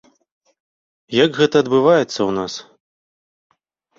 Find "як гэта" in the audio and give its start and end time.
1.23-1.55